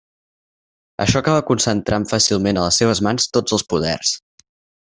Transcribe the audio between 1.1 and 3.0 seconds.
acaba concentrant fàcilment a les